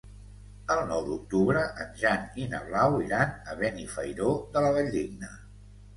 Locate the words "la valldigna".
4.67-5.31